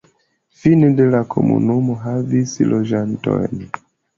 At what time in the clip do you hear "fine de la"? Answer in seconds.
0.61-1.19